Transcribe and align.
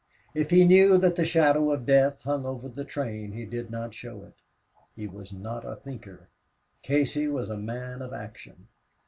If 0.33 0.49
he 0.49 0.65
knew 0.65 0.97
that 0.97 1.15
the 1.15 1.23
shadow 1.25 1.71
of 1.71 1.85
death 1.85 2.23
hung 2.23 2.43
over 2.43 2.67
the 2.67 2.83
train, 2.83 3.33
he 3.33 3.45
did 3.45 3.69
not 3.69 3.93
show 3.93 4.23
it. 4.23 4.33
He 4.95 5.05
was 5.05 5.31
not 5.31 5.63
a 5.63 5.75
thinker. 5.75 6.27
Casey 6.81 7.27
was 7.27 7.51
a 7.51 7.55
man 7.57 8.01
of 8.01 8.11
action. 8.11 8.67